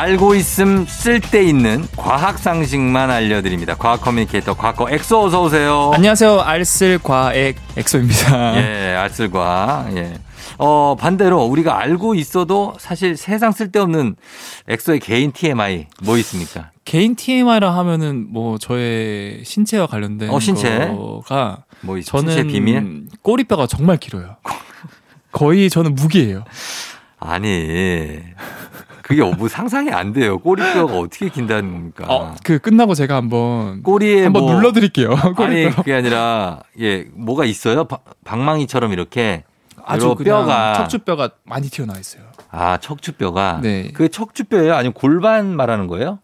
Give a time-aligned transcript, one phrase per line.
[0.00, 3.76] 알고 있음 쓸데 있는 과학 상식만 알려드립니다.
[3.76, 5.90] 과학 커뮤니케이터 과거 엑소 어서 오세요.
[5.92, 6.40] 안녕하세요.
[6.40, 8.56] 알쓸 과학 엑소입니다.
[8.56, 10.14] 예, 알쓸과 예.
[10.56, 14.16] 어, 반대로 우리가 알고 있어도 사실 세상 쓸데없는
[14.68, 16.70] 엑소의 개인 TMI 뭐 있습니까?
[16.86, 20.88] 개인 TMI라 하면은 뭐 저의 신체와 관련된 어, 신체.
[20.88, 23.04] 거가 뭐 있- 저는 신체 비밀?
[23.20, 24.36] 꼬리뼈가 정말 길어요.
[25.30, 26.44] 거의 저는 무기예요.
[27.20, 28.18] 아니.
[29.02, 30.38] 그게 뭐 상상이 안 돼요.
[30.38, 32.04] 꼬리뼈가 어떻게 긴다는 겁니까?
[32.08, 35.14] 어, 그 끝나고 제가 한번 꼬리에 한번 뭐 눌러드릴게요.
[35.36, 35.68] 아니.
[35.70, 37.84] 그게 아니라 예 뭐가 있어요?
[37.84, 39.42] 바- 방망이처럼 이렇게
[39.84, 42.22] 아주 뼈가 척추뼈가 많이 튀어나와 있어요.
[42.52, 43.90] 아 척추뼈가 네.
[43.94, 44.74] 그 척추뼈예요?
[44.74, 46.20] 아니면 골반 말하는 거예요?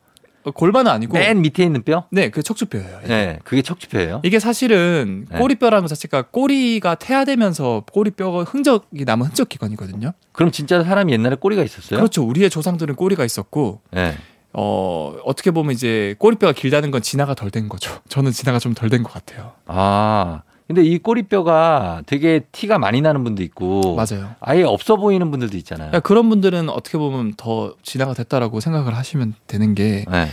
[0.47, 2.07] 어, 골반은 아니고 맨 밑에 있는 뼈?
[2.13, 3.01] 네, 그 척추뼈예요.
[3.09, 4.21] 네, 그게 척추뼈예요.
[4.25, 5.39] 이게 사실은 네.
[5.39, 10.13] 꼬리뼈라는 것 자체가 꼬리가 태아되면서 꼬리뼈가 흔적이 남은 흔적 기관이거든요.
[10.33, 11.99] 그럼 진짜 사람이 옛날에 꼬리가 있었어요?
[11.99, 12.23] 그렇죠.
[12.25, 14.15] 우리의 조상들은 꼬리가 있었고 네.
[14.53, 17.93] 어, 어떻게 보면 이제 꼬리뼈가 길다는 건 진화가 덜 된 거죠.
[18.09, 19.53] 저는 진화가 좀 덜 된 것 같아요.
[19.67, 24.35] 아 근데 이 꼬리뼈가 되게 티가 많이 나는 분도 있고 맞아요.
[24.41, 25.91] 아예 없어 보이는 분들도 있잖아요.
[25.91, 30.29] 그러니까 그런 분들은 어떻게 보면 더 진화가 됐다라고 생각을 하시면 되는 게 네.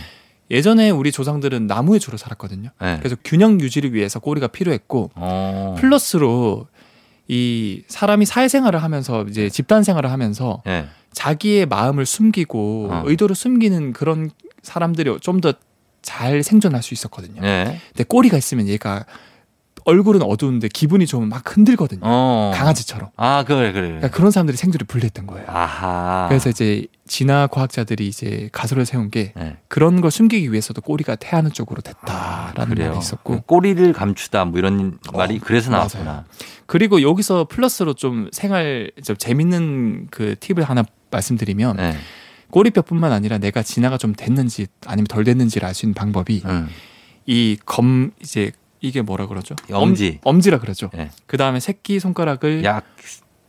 [0.50, 2.70] 예전에 우리 조상들은 나무에 주로 살았거든요.
[2.80, 2.96] 네.
[2.98, 5.76] 그래서 균형 유지를 위해서 꼬리가 필요했고 어.
[5.78, 6.66] 플러스로
[7.28, 10.86] 이 사람이 사회생활을 하면서 이제 집단 생활을 하면서 네.
[11.12, 13.02] 자기의 마음을 숨기고 어.
[13.06, 14.30] 의도를 숨기는 그런
[14.62, 15.52] 사람들이 좀 더
[16.04, 17.40] 잘 생존할 수 있었거든요.
[17.40, 17.80] 네.
[17.88, 19.06] 근데 꼬리가 있으면 얘가
[19.84, 22.00] 얼굴은 어두운데 기분이 좀막 흔들거든요.
[22.04, 22.52] 어.
[22.54, 23.10] 강아지처럼.
[23.16, 23.86] 아 그래 그래.
[23.88, 25.44] 그러니까 그런 사람들이 생존에 불리했던 거예요.
[25.48, 26.26] 아하.
[26.28, 29.58] 그래서 이제 진화 과학자들이 이제 가설을 세운 게 네.
[29.68, 32.88] 그런 걸 숨기기 위해서도 꼬리가 태하는 쪽으로 아, 됐다라는 그래요.
[32.90, 35.80] 말이 있었고 꼬리를 감추다 뭐 이런 말이 어, 그래서 맞아요.
[35.86, 36.24] 나왔구나.
[36.66, 41.94] 그리고 여기서 플러스로 좀 생활 좀 재밌는 그 팁을 하나 말씀드리면 네.
[42.50, 46.68] 꼬리뼈뿐만 아니라 내가 진화가 좀 됐는지 아니면 덜 됐는지를 알 수 있는 방법이 음.
[47.26, 48.52] 이검 이제
[48.84, 49.54] 이게 뭐라 그러죠?
[49.72, 50.20] 엄지.
[50.24, 50.90] 엄, 지라 그러죠.
[50.92, 51.10] 네.
[51.26, 52.84] 그 다음에 새끼 손가락을 약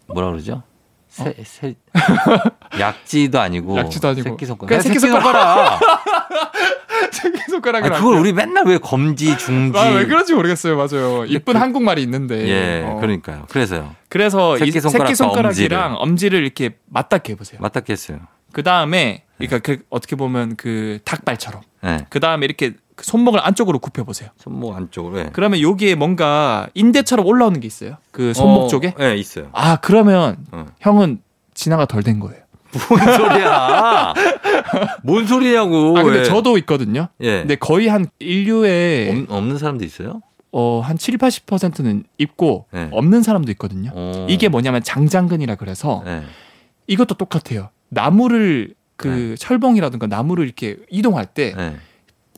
[0.07, 0.63] 뭐라 그러죠?
[1.09, 1.75] 새, 새,
[2.79, 3.79] 약지도 아니고 어?
[3.79, 4.29] 약지도 아니고.
[4.29, 4.81] 새끼 손가락.
[4.81, 5.79] 새끼 손가락.
[7.11, 8.21] 새끼 손가락을 아, 안 그걸 껴.
[8.21, 9.77] 우리 맨날 왜 검지 중지.
[9.77, 10.75] 아, 왜 그런지 모르겠어요.
[10.77, 11.25] 맞아요.
[11.25, 12.47] 이쁜 그- 한국말이 있는데.
[12.47, 12.95] 예, 어.
[12.99, 13.45] 그러니까요.
[13.49, 16.43] 그래서 그래서 이 새끼 손가락이랑 엄지를.
[16.43, 17.59] 이렇게 맞닿게 해보세요.
[17.61, 18.19] 맞닿겠어요.
[18.51, 21.61] 그 다음에 그러니까 그 어떻게 보면 그 닭발처럼.
[21.83, 22.05] 네.
[22.09, 24.29] 그 다음에 이렇게 그 손목을 안쪽으로 굽혀 보세요.
[24.37, 25.19] 손목 안쪽으로.
[25.19, 25.29] 예.
[25.33, 27.97] 그러면 여기에 뭔가 인대처럼 올라오는 게 있어요.
[28.11, 28.93] 그 손목 어, 쪽에.
[28.99, 29.49] 예, 있어요.
[29.51, 30.65] 아 그러면 어.
[30.79, 31.19] 형은
[31.53, 32.41] 진화가 덜 된 거예요.
[32.89, 34.13] 뭔 소리야?
[35.03, 35.97] 뭔 소리냐고.
[35.97, 36.23] 아 근데 예.
[36.23, 37.07] 저도 있거든요.
[37.21, 37.39] 예.
[37.39, 40.21] 근데 거의 한 인류의 없, 없는 사람도 있어요?
[40.51, 42.87] 어, 한 7, 80%는 있고 네.
[42.91, 43.91] 없는 사람도 있거든요.
[43.93, 44.25] 어.
[44.29, 46.23] 이게 뭐냐면 장장근이라 그래서 예.
[46.87, 47.69] 이것도 똑같아요.
[47.89, 51.53] 나무를 그 철봉이라든가 나무를 이렇게 이동할 때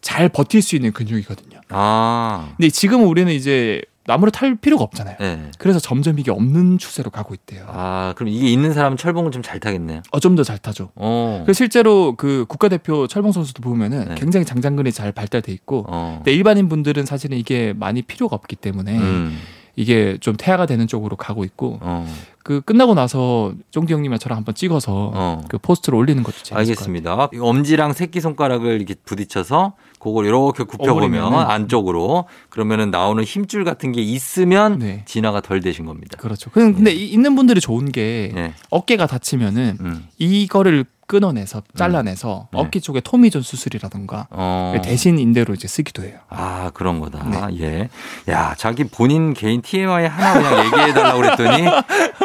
[0.01, 0.27] 잘 예.
[0.27, 1.59] 버틸 수 있는 근육이거든요.
[1.69, 2.53] 아.
[2.57, 5.17] 근데 지금 우리는 이제 나무를 탈 필요가 없잖아요.
[5.19, 5.39] 예.
[5.59, 7.65] 그래서 점점 이게 없는 추세로 가고 있대요.
[7.67, 10.01] 아, 그럼 이게 있는 사람은 철봉을 좀 잘 타겠네요.
[10.11, 10.91] 어, 좀 더 잘 타죠.
[10.95, 11.43] 어.
[11.45, 14.15] 그 실제로 그 국가대표 철봉 선수도 보면은 네.
[14.15, 16.15] 굉장히 장장근이 잘 발달돼 있고 어.
[16.19, 19.37] 근데 일반인 분들은 사실은 이게 많이 필요가 없기 때문에 음.
[19.79, 22.11] 이게 좀 태아가 되는 쪽으로 가고 있고 어.
[22.43, 25.41] 그 끝나고 나서 쫑디 형님이랑 저랑 한번 찍어서 어.
[25.49, 26.57] 그 포스트를 올리는 것도 재밌을.
[26.57, 27.29] 알겠습니다.
[27.33, 31.33] 이 엄지랑 새끼 손가락을 이렇게 부딪혀서 그걸 이렇게 굽혀보면.
[31.33, 35.03] 안쪽으로 그러면은 나오는 힘줄 같은 게 있으면 네.
[35.05, 36.17] 진화가 덜 되신 겁니다.
[36.17, 36.49] 그렇죠.
[36.49, 38.53] 근- 근데 이- 있는 분들이 좋은 게 예.
[38.71, 40.07] 어깨가 다치면은 음.
[40.17, 42.59] 이거를 끊어내서 잘라내서 네.
[42.59, 44.75] 어깨 쪽에 토미존 수술이라든가 어.
[44.83, 46.19] 대신 인대로 이제 쓰기도 해요.
[46.29, 47.23] 아, 그런 거다.
[47.49, 47.59] 네.
[47.61, 47.89] 예.
[48.31, 51.67] 야, 자기 본인 개인 TMI 하나 그냥 얘기해 달라고 그랬더니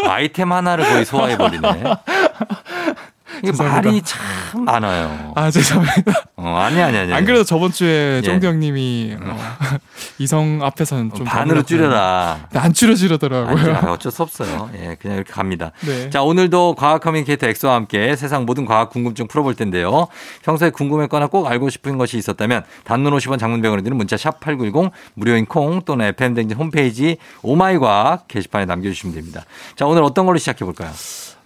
[0.09, 1.85] 아이템 하나를 거의 소화해 버리네.
[3.59, 5.33] 말이 참 많아요.
[5.35, 6.13] 아 죄송합니다.
[6.37, 7.13] 어 아니 아니 아니.
[7.13, 8.23] 안 그래도 저번 주에 예.
[8.23, 9.37] 쫑디 형님이 어,
[10.19, 12.49] 이성 앞에서는 좀 반으로 줄여라.
[12.55, 13.75] 안 줄여지더라고요.
[13.77, 14.71] 아, 어쩔 수 없어요.
[14.75, 15.73] 예, 그냥 이렇게 갑니다.
[15.81, 16.11] 네.
[16.11, 20.07] 자 오늘도 과학 커뮤니케이터 엑소와 함께 세상 모든 과학 궁금증 풀어볼 텐데요.
[20.43, 25.47] 평소에 궁금했거나 꼭 알고 싶은 것이 있었다면 단문 50원 장문병원에 드는 문자 샵 #8910 무료인
[25.47, 29.45] 콩 또는 FM 댕진 홈페이지 오마이과학 게시판에 남겨주시면 됩니다.
[29.77, 30.91] 자 오늘 어떤 걸로 시작해 볼까요?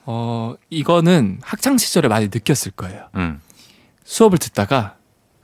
[0.06, 3.08] 어, 이거는 학창 시절에 많이 느꼈을 거예요.
[3.17, 3.41] 음.
[4.05, 4.97] 수업을 듣다가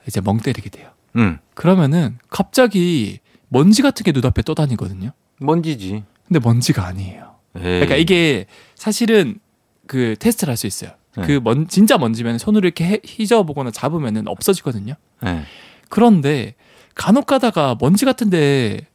[0.07, 0.91] 이제 멍 때리게 돼요.
[1.17, 1.39] 음.
[1.55, 3.19] 그러면은 갑자기
[3.49, 5.11] 먼지 같은 게 눈앞에 떠다니거든요.
[5.39, 6.05] 먼지지.
[6.27, 7.35] 근데 먼지가 아니에요.
[7.57, 7.63] 에이.
[7.63, 9.39] 그러니까 이게 사실은
[9.87, 10.93] 그 테스트를 할 수 있어요.
[11.17, 11.27] 네.
[11.27, 14.95] 그먼 진짜 먼지면 손으로 이렇게 휘저어 보거나 잡으면은 없어지거든요.
[15.23, 15.43] 네.
[15.91, 16.55] 그런데
[16.95, 18.87] 간혹 가다가 먼지 같은데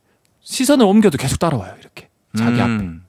[0.42, 1.76] 시선을 옮겨도 계속 따라와요.
[1.80, 2.62] 이렇게 자기 음.
[2.62, 3.07] 앞에.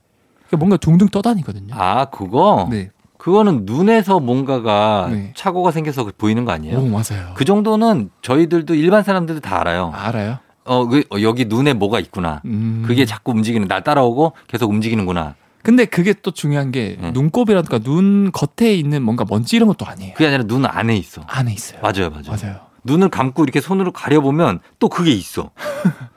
[0.49, 1.75] 그러니까 뭔가 둥둥 떠다니거든요.
[1.77, 2.67] 아, 그거?
[2.69, 2.89] 네.
[3.17, 5.33] 그거는 눈에서 뭔가가 네.
[5.35, 6.79] 착오가 생겨서 보이는 거 아니에요?
[6.79, 7.33] 오, 맞아요.
[7.35, 9.91] 그 정도는 저희들도 일반 사람들도 다 알아요.
[9.93, 10.39] 알아요?
[10.65, 12.41] 어, 그, 어, 여기 눈에 뭐가 있구나.
[12.45, 12.83] 음.
[12.87, 15.35] 그게 자꾸 움직이는, 날 따라오고 계속 움직이는구나.
[15.61, 17.11] 근데 그게 또 중요한 게 네.
[17.11, 20.13] 눈곱이라든가 눈 겉에 있는 뭔가 먼지 이런 것도 아니에요.
[20.13, 21.21] 그게 아니라 눈 안에 있어.
[21.27, 21.81] 안에 있어요.
[21.81, 22.37] 맞아요, 맞아요.
[22.41, 22.55] 맞아요.
[22.85, 25.51] 눈을 감고 이렇게 손으로 가려보면 또 그게 있어.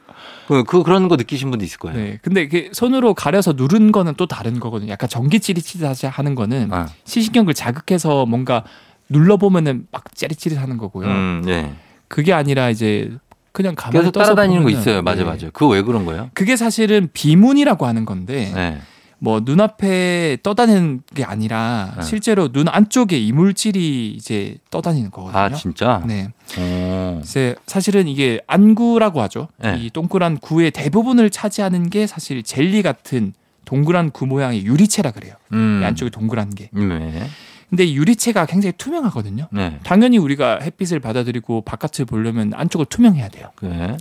[0.52, 1.96] 그, 그 그런 거 느끼신 분도 있을 거예요.
[1.96, 2.18] 네.
[2.22, 4.90] 근데 그 손으로 가려서 누른 거는 또 다른 거거든요.
[4.92, 6.88] 약간 전기 찌릿찌릿하지 하는 거는 아.
[7.04, 8.64] 시신경을 자극해서 뭔가
[9.08, 11.06] 눌러 보면은 막 찌릿찌릿하는 거고요.
[11.08, 11.74] 음, 네.
[12.08, 13.10] 그게 아니라 이제
[13.52, 15.02] 그냥 가만히 계속 따라다니는 거 있어요.
[15.02, 15.28] 맞아, 네.
[15.28, 15.46] 맞아.
[15.50, 16.30] 그거 왜 그런 거예요?
[16.34, 18.80] 그게 사실은 비문이라고 하는 건데 네.
[19.22, 22.02] 뭐 눈앞에 떠다니는 게 아니라 네.
[22.02, 25.38] 실제로 눈 안쪽에 이물질이 이제 떠다니는 거거든요.
[25.40, 26.02] 아 진짜?
[26.04, 26.32] 네.
[26.58, 27.20] 오.
[27.22, 29.46] 이제 사실은 이게 안구라고 하죠.
[29.58, 29.76] 네.
[29.78, 33.32] 이 동그란 구의 대부분을 차지하는 게 사실 젤리 같은
[33.64, 35.34] 동그란 구 모양의 유리체라 그래요.
[35.52, 35.78] 음.
[35.80, 36.68] 이 안쪽에 동그란 게.
[36.72, 37.22] 네.
[37.70, 39.46] 근데 유리체가 굉장히 투명하거든요.
[39.52, 39.78] 네.
[39.84, 43.50] 당연히 우리가 햇빛을 받아들이고 바깥을 보려면 안쪽을 투명해야 돼요.
[43.62, 43.96] 네.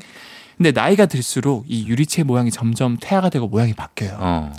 [0.57, 4.17] 근데 나이가 들수록 이 유리체 모양이 점점 퇴화가 되고 모양이 바뀌어요.
[4.19, 4.53] 어.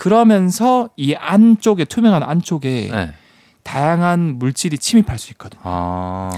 [0.00, 3.12] 그러면서 이 안쪽에 투명한 안쪽에 네.
[3.64, 5.60] 다양한 물질이 침입할 수 있거든요.
[5.62, 6.30] 아.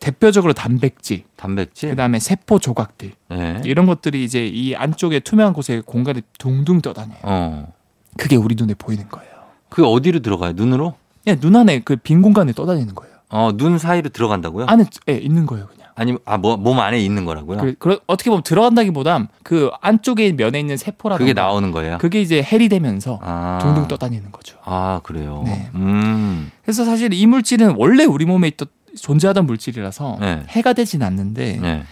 [0.00, 3.60] 대표적으로 단백질, 단백질, 그다음에 세포 조각들 네.
[3.64, 7.18] 이런 것들이 이제 이 안쪽에 투명한 곳에 공간에 둥둥 떠다녀요.
[7.22, 7.72] 어.
[8.16, 9.30] 그게 우리 눈에 보이는 거예요.
[9.68, 10.54] 그게 어디로 들어가요?
[10.56, 10.94] 눈으로?
[11.28, 13.14] 예, 눈 안에 그 빈 공간에 떠다니는 거예요.
[13.28, 14.66] 어, 눈 사이로 들어간다고요?
[14.66, 15.68] 안에 예, 있는 거예요.
[15.98, 17.58] 아니면 아몸 안에 있는 거라고요?
[17.58, 21.98] 그, 그, 어떻게 보면 들어간다기보단 그 안쪽에 면에 있는 세포라든가 그게 나오는 거예요.
[21.98, 23.58] 그게 이제 해리 되면서 아.
[23.60, 24.56] 둥둥 떠다니는 거죠.
[24.64, 25.42] 아 그래요.
[25.44, 25.70] 네.
[25.74, 26.50] 음.
[26.62, 28.68] 그래서 사실 이 물질은 원래 우리 몸에 있던
[28.98, 30.42] 존재하던 물질이라서 네.
[30.48, 31.82] 해가 되진 않는데 네.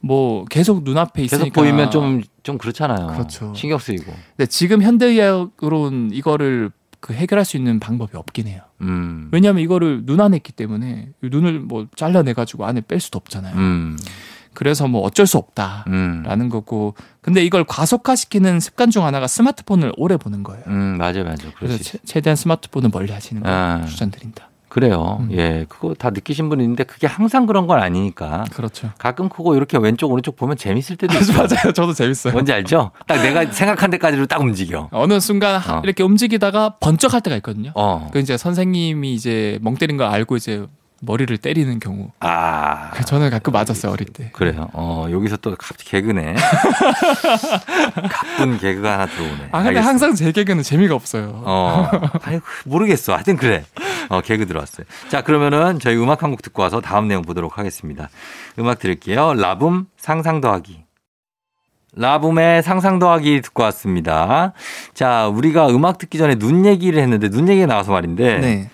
[0.00, 3.08] 뭐 계속 눈앞에 있으니까 계속 보이면 좀 좀 그렇잖아요.
[3.08, 3.52] 그렇죠.
[3.54, 4.10] 신경 쓰이고.
[4.34, 8.62] 근데 지금 현대의학으로는 이거를 그 해결할 수 있는 방법이 없긴 해요.
[8.80, 9.28] 음.
[9.32, 13.56] 왜냐하면 이거를 눈 안에 있기 때문에 눈을 뭐 잘라내 가지고 안에 뺄 수도 없잖아요.
[13.56, 13.96] 음.
[14.54, 16.48] 그래서 뭐 어쩔 수 없다라는 음.
[16.48, 20.64] 거고 근데 이걸 과속화시키는 습관 중 하나가 스마트폰을 오래 보는 거예요.
[20.66, 21.52] 음 맞아요, 맞아요.
[21.58, 23.84] 그래서 최, 대한 스마트폰을 멀리 하시는 걸 아.
[23.86, 24.50] 추천드린다.
[24.78, 25.18] 그래요.
[25.20, 25.28] 음.
[25.32, 28.44] 예, 그거 다 느끼신 분이 있는데 그게 항상 그런 건 아니니까.
[28.52, 28.90] 그렇죠.
[28.98, 31.36] 가끔 그거 이렇게 왼쪽 오른쪽 보면 재밌을 때도 있어요.
[31.36, 31.72] 맞아요.
[31.72, 32.32] 저도 재밌어요.
[32.32, 32.92] 뭔지 알죠?
[33.06, 34.88] 딱 내가 생각한 데까지로 딱 움직여.
[34.92, 35.80] 어느 순간 어.
[35.82, 37.72] 이렇게 움직이다가 번쩍할 때가 있거든요.
[37.74, 38.08] 어.
[38.12, 40.64] 그 이제 선생님이 이제 멍 때린 걸 알고 이제
[41.00, 42.10] 머리를 때리는 경우.
[42.20, 42.90] 아.
[42.92, 44.30] 그 저는 가끔 맞았어요, 어릴 때.
[44.32, 44.68] 그래요.
[44.72, 46.34] 어, 여기서 또 갑자기 개그네.
[48.10, 49.48] 가쁜 개그가 하나 들어오네.
[49.52, 49.88] 아, 근데 알겠어.
[49.88, 51.42] 항상 제 개그는 재미가 없어요.
[51.44, 51.88] 어.
[52.24, 53.14] 아유, 모르겠어.
[53.14, 53.64] 하여튼 그래.
[54.08, 54.86] 어, 개그 들어왔어요.
[55.08, 58.10] 자, 그러면은 저희 음악 한 곡 듣고 와서 다음 내용 보도록 하겠습니다.
[58.58, 59.32] 음악 드릴게요.
[59.34, 60.84] 라붐 상상 더하기.
[61.96, 64.52] 라붐의 상상 더하기 듣고 왔습니다.
[64.94, 68.38] 자, 우리가 음악 듣기 전에 눈 얘기를 했는데 눈 얘기가 나와서 말인데.
[68.38, 68.70] 네.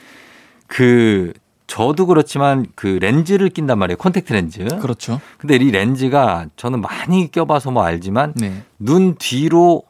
[0.67, 1.33] 그
[1.75, 3.97] 저도 그렇지만 그 렌즈를 낀단 말이에요.
[3.97, 4.65] 콘택트 렌즈.
[4.81, 5.21] 그렇죠.
[5.39, 8.63] 근데 이 렌즈가 저는 많이 껴봐서 뭐 알지만 네.
[8.79, 9.83] 눈 뒤로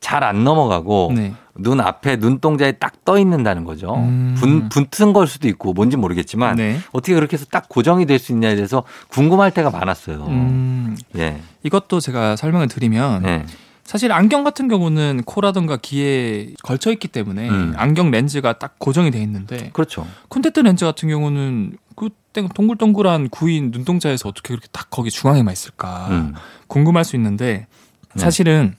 [0.00, 1.34] 잘 안 넘어가고 네.
[1.54, 3.94] 눈 앞에 눈동자에 딱 떠 있는다는 거죠.
[3.94, 4.34] 음.
[4.38, 6.78] 분, 붙은 걸 수도 있고 뭔지 모르겠지만 네.
[6.92, 10.26] 어떻게 그렇게 해서 딱 고정이 될 수 있냐에 대해서 궁금할 때가 많았어요.
[10.26, 10.96] 음.
[11.16, 11.40] 예.
[11.62, 13.46] 이것도 제가 설명을 드리면 네.
[13.90, 17.72] 사실 안경 같은 경우는 코라든가 귀에 걸쳐 있기 때문에 음.
[17.74, 20.06] 안경 렌즈가 딱 고정이 돼 있는데 그렇죠.
[20.28, 22.10] 콘택트 렌즈 같은 경우는 그
[22.54, 26.34] 동글동글한 구인 눈동자에서 어떻게 그렇게 딱 거기 중앙에만 있을까 음.
[26.68, 27.66] 궁금할 수 있는데
[28.14, 28.22] 네.
[28.22, 28.76] 사실은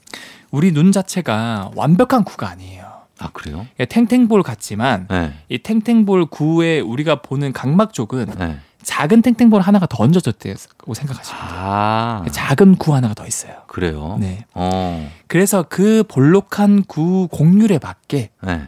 [0.50, 2.90] 우리 눈 자체가 완벽한 구가 아니에요.
[3.18, 3.66] 아 그래요?
[3.86, 5.34] 탱탱볼 같지만 네.
[5.50, 8.58] 이 탱탱볼 구에 우리가 보는 각막 쪽은 네.
[8.82, 11.50] 작은 탱탱볼 하나가 더 얹어졌다고 생각하시면 돼요.
[11.52, 12.24] 아.
[12.30, 13.62] 작은 구 하나가 더 있어요.
[13.66, 14.16] 그래요?
[14.20, 14.44] 네.
[14.54, 15.10] 어.
[15.26, 18.62] 그래서 그 볼록한 구 곡률에 맞게 네.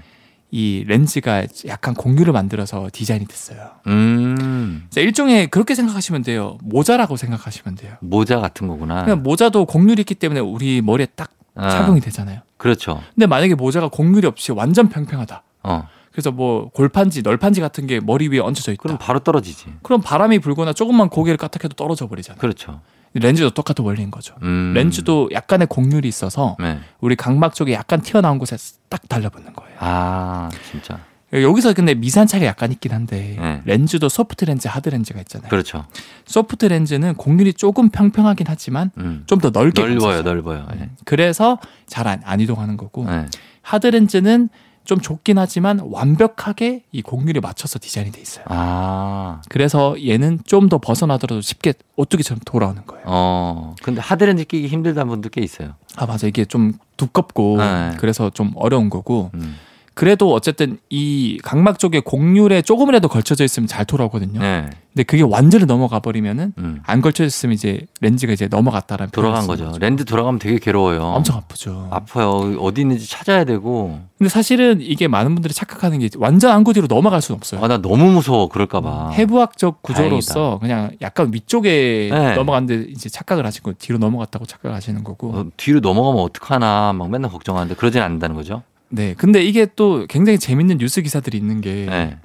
[0.51, 3.71] 이 렌즈가 약간 공유를 만들어서 디자인이 됐어요.
[3.89, 4.87] 음.
[4.97, 6.59] 일종의 그렇게 생각하시면 돼요.
[6.63, 7.95] 모자라고 생각하시면 돼요.
[8.01, 9.03] 모자 같은 거구나.
[9.05, 11.71] 그냥 모자도 곡률이 있기 때문에 우리 머리에 딱 아.
[11.71, 12.41] 착용이 되잖아요.
[12.57, 13.03] 그렇죠.
[13.15, 15.43] 근데 만약에 모자가 곡률이 없이 완전 평평하다.
[15.65, 15.89] 어.
[16.15, 18.83] 그래서 뭐 골판지, 널판지 같은 게 머리 위에 얹혀져 있다.
[18.85, 19.67] 그럼 바로 떨어지지.
[19.83, 22.39] 그럼 바람이 불거나 조금만 고개를 까딱해도 떨어져 버리잖아요.
[22.39, 22.81] 그렇죠.
[23.15, 24.37] 렌즈도 똑같은 원리인 거죠.
[24.43, 24.73] 음.
[24.75, 26.79] 렌즈도 약간의 곡률이 있어서 네.
[27.01, 28.57] 우리 각막 쪽에 약간 튀어나온 곳에
[28.89, 29.77] 딱 달라붙는 거예요.
[29.81, 31.01] 아, 진짜.
[31.33, 33.63] 여기서 근데 미산 차이가 약간 있긴 한데 네.
[33.65, 35.49] 렌즈도 소프트 렌즈, 하드 렌즈가 있잖아요.
[35.49, 35.85] 그렇죠.
[36.27, 39.25] 소프트 렌즈는 곡률이 조금 평평하긴 하지만 음.
[39.27, 40.69] 좀더 넓게 넓어요, 넓어요.
[40.79, 40.91] 네.
[41.05, 43.27] 그래서 잘 안 이동하는 거고 네.
[43.63, 44.49] 하드 렌즈는
[44.85, 48.45] 좀 좁긴 하지만 완벽하게 이 곡률에 맞춰서 디자인이 돼 있어요.
[48.49, 49.41] 아.
[49.49, 53.05] 그래서 얘는 좀 더 벗어나더라도 쉽게 오뚜기처럼 돌아오는 거예요.
[53.07, 53.75] 어.
[53.83, 55.75] 근데 하드렌즈 끼기 힘들다는 분도 꽤 있어요.
[55.97, 56.27] 아, 맞아.
[56.27, 57.95] 이게 좀 두껍고 네.
[57.99, 59.31] 그래서 좀 어려운 거고.
[59.35, 59.57] 음.
[59.95, 64.41] 그래도 어쨌든 이 각막 쪽에 곡률에 조금이라도 걸쳐져 있으면 잘 돌아오거든요.
[64.41, 64.69] 네.
[64.93, 66.81] 근데 그게 완전히 넘어가 버리면은 음.
[66.85, 69.67] 안 걸쳐 있으면 이제 렌즈가 이제 넘어갔다라는 돌아간 거죠.
[69.67, 69.79] 거죠.
[69.79, 71.01] 렌즈 돌아가면 되게 괴로워요.
[71.01, 71.89] 엄청 아프죠.
[71.91, 72.57] 아파요.
[72.61, 74.01] 어디 있는지 찾아야 되고.
[74.19, 77.63] 근데 사실은 이게 많은 분들이 착각하는 게 완전 안구 뒤로 넘어갈 수는 없어요.
[77.63, 78.49] 아, 나 너무 무서워.
[78.49, 79.09] 그럴까 봐.
[79.09, 80.59] 음, 해부학적 구조로서 다행이다.
[80.59, 82.35] 그냥 약간 위쪽에 네.
[82.35, 85.31] 넘어갔는데 이제 착각을 하시고 뒤로 넘어갔다고 착각하시는 거고.
[85.35, 88.63] 어, 뒤로 넘어가면 어떡하나 막 맨날 걱정하는데 그러진 않는다는 거죠.
[88.95, 89.15] 네.
[89.15, 92.19] 근데 이게 또 굉장히 재밌는 뉴스 기사들이 있는 게 네.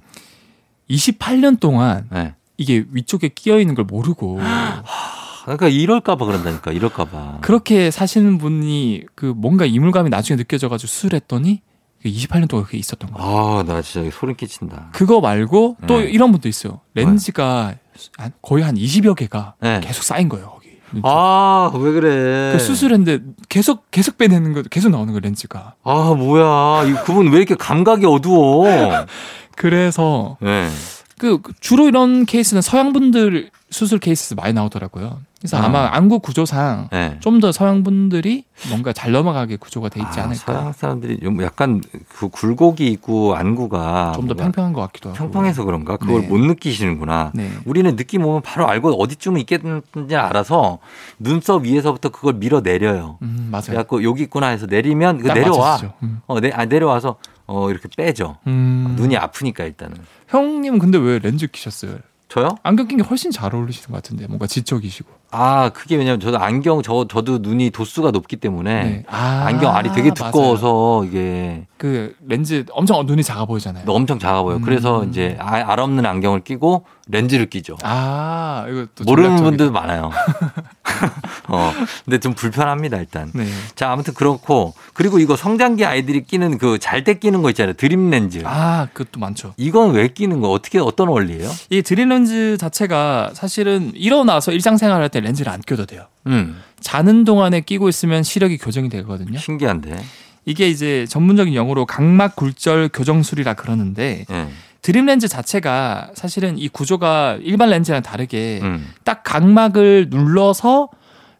[0.89, 2.35] 28년 동안 네.
[2.57, 4.39] 이게 위쪽에 끼어 있는 걸 모르고
[5.43, 11.61] 그러니까 이럴까봐 그런다니까 이럴까봐 그렇게 사시는 분이 그 뭔가 이물감이 나중에 느껴져가지고 수술했더니
[12.05, 13.59] 28년 동안 그게 있었던 거예요.
[13.59, 14.89] 아, 나 진짜 소름 끼친다.
[14.93, 16.05] 그거 말고 또 네.
[16.05, 16.79] 이런 분도 있어요.
[16.93, 17.75] 렌즈가
[18.17, 18.31] 네.
[18.41, 19.81] 거의 한 20여 개가 네.
[19.83, 20.58] 계속 쌓인 거예요.
[21.03, 22.51] 아, 왜 그래?
[22.53, 25.75] 그 수술했는데 계속 계속 빼내는 거 계속 나오는 거 렌즈가.
[25.83, 26.85] 아, 뭐야?
[26.87, 28.65] 이 그분 왜 이렇게 감각이 어두워?
[29.55, 30.69] 그래서 네.
[31.17, 35.19] 그 주로 이런 케이스는 서양 분들 수술 케이스 많이 나오더라고요.
[35.39, 35.69] 그래서 아.
[35.69, 37.17] 마 안구 구조상 네.
[37.21, 40.53] 좀더 서양 분들이 뭔가 잘 넘어가게 구조가 돼 있지 아, 않을까.
[40.53, 45.17] 서양 사람들이 약간 그 굴곡이 있고 안구가 좀 더 평평한 것 같기도 하고.
[45.17, 45.95] 평평해서 그런가?
[45.97, 46.27] 그걸 네.
[46.27, 47.31] 못 느끼시는구나.
[47.33, 47.49] 네.
[47.65, 50.79] 우리는 느낌 오면 바로 알고 어디쯤 있겠는지 알아서
[51.19, 53.17] 눈썹 위에서부터 그걸 밀어 내려요.
[53.21, 53.63] 음, 맞아요.
[53.67, 55.79] 그래갖고 여기 있구나 해서 내리면 그 내려와.
[56.03, 56.21] 음.
[56.27, 57.15] 어, 내, 아, 내려와서
[57.47, 58.37] 어, 이렇게 빼죠.
[58.45, 58.93] 음.
[58.97, 59.95] 눈이 아프니까 일단은.
[60.27, 61.97] 형님은 근데 왜 렌즈 끼셨어요?
[62.29, 62.49] 저요?
[62.61, 65.09] 안경 낀 게 훨씬 잘 어울리시는 것 같은데 뭔가 지적이시고.
[65.31, 69.03] 아 그게 왜냐면 저도 안경 저 저도 눈이 도수가 높기 때문에 네.
[69.07, 71.05] 아, 안경 알이 되게 두꺼워서 맞아요.
[71.05, 73.83] 이게 그 렌즈 엄청 눈이 작아 보이잖아요.
[73.87, 74.57] 엄청 작아 보여.
[74.57, 74.61] 음.
[74.61, 77.77] 그래서 이제 알 없는 안경을 끼고 렌즈를 끼죠.
[77.83, 80.11] 아 이거 모르는 분들도 많아요.
[81.49, 81.73] 어
[82.05, 83.31] 근데 좀 불편합니다 일단.
[83.33, 83.45] 네.
[83.75, 87.73] 자 아무튼 그렇고 그리고 이거 성장기 아이들이 끼는 그 잘 때 끼는 거 있잖아요.
[87.73, 88.41] 드림 렌즈.
[88.45, 89.53] 아 그것도 많죠.
[89.57, 91.49] 이건 왜 끼는 거 어떻게 어떤 원리예요?
[91.69, 96.05] 이 드림 렌즈 자체가 사실은 일어나서 일상생활 할 때 렌즈를 안 껴도 돼요.
[96.27, 96.61] 음.
[96.79, 99.37] 자는 동안에 끼고 있으면 시력이 교정이 되거든요.
[99.39, 99.97] 신기한데.
[100.45, 104.49] 이게 이제 전문적인 용어로 각막 굴절 교정술이라 그러는데 음.
[104.81, 108.87] 드림 렌즈 자체가 사실은 이 구조가 일반 렌즈랑 다르게 음.
[109.03, 110.87] 딱 각막을 눌러서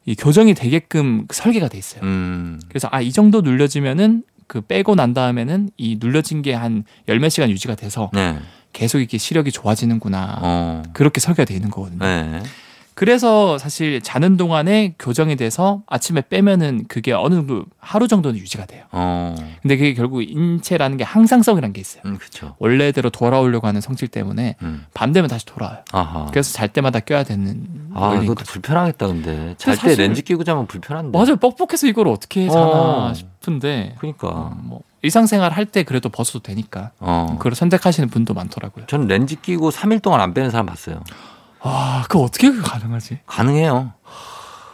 [0.10, 2.02] 이 교정이 되게끔 설계가 돼 있어요.
[2.02, 2.60] 음.
[2.68, 7.30] 그래서 아 이 정도 눌려지면은 그 빼고 난 다음에는 이 눌려진 게 한 열 몇
[7.30, 8.40] 시간 유지가 돼서 네.
[8.74, 10.40] 계속 이렇게 시력이 좋아지는구나.
[10.42, 10.84] 어.
[10.94, 12.00] 그렇게 설계가 돼 있는 거거든요.
[12.04, 12.42] 네.
[13.00, 18.84] 그래서 사실 자는 동안에 교정이 돼서 아침에 빼면은 그게 어느 정도 하루 정도는 유지가 돼요.
[18.92, 19.36] 어.
[19.62, 22.02] 근데 그게 결국 인체라는 게 항상성이라는 게 있어요.
[22.06, 22.58] 음, 그렇죠.
[22.60, 24.86] 원래대로 돌아오려고 하는 성질 때문에 음.
[24.94, 25.78] 밤 되면 다시 돌아와요.
[25.94, 26.26] 아하.
[26.32, 27.66] 그래서 잘 때마다 껴야 되는.
[27.94, 31.18] 아, 이것도 불편하겠다 근데 잘 때 렌즈 끼고 자면 불편한데.
[31.18, 31.38] 맞아요.
[31.38, 33.14] 뻑뻑해서 이걸 어떻게 자나 어.
[33.14, 33.96] 싶은데.
[34.00, 34.28] 그러니까.
[34.28, 36.92] 어, 뭐 일상생활 할 때 그래도 벗어도 되니까.
[37.00, 37.36] 어.
[37.38, 38.88] 그걸 선택하시는 분도 많더라고요.
[38.88, 41.02] 저는 렌즈 끼고 3일 동안 안 빼는 사람 봤어요.
[41.62, 43.20] 아, 그 어떻게 가능하지?
[43.26, 43.94] 가능해요.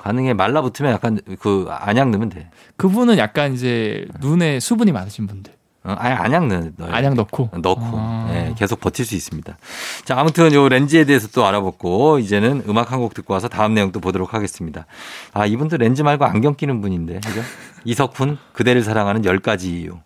[0.03, 0.33] 가능해.
[0.33, 2.49] 말라붙으면 약간 그 안약 넣으면 돼.
[2.77, 5.53] 그분은 약간 이제 눈에 수분이 많으신 분들.
[5.83, 8.27] 어, 아니 안약 넣 안약 넣고 넣고 아.
[8.31, 9.55] 네, 계속 버틸 수 있습니다.
[10.03, 13.91] 자 아무튼 요 렌즈에 대해서 또 알아봤고 이제는 음악 한 곡 듣고 와서 다음 내용
[13.91, 14.87] 또 보도록 하겠습니다.
[15.33, 17.41] 아 이분도 렌즈 말고 안경 끼는 분인데 그죠?
[17.85, 19.99] 이석훈 그대를 사랑하는 10가지 이유.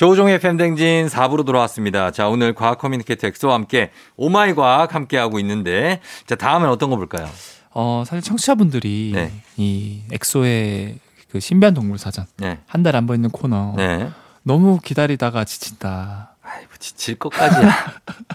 [0.00, 2.10] 조우종의 FM대행진 4부로 돌아왔습니다.
[2.10, 6.96] 자, 오늘 과학 커뮤니케이터 엑소와 함께 oh my 과학 함께하고 있는데, 자, 다음엔 어떤 거
[6.96, 7.28] 볼까요?
[7.74, 9.30] 어, 사실 청취자분들이 네.
[9.58, 10.98] 이 엑소의
[11.30, 12.60] 그 신비한 동물 사전 네.
[12.66, 14.08] 한 달에 한 번 있는 코너 네.
[14.42, 16.34] 너무 기다리다가 지친다.
[16.42, 17.70] 아이고 지칠 것까지야.